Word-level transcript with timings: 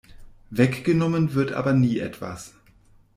Weggenommen 0.49 1.35
wird 1.35 1.51
aber 1.51 1.73
nie 1.73 1.99
etwas. 1.99 2.55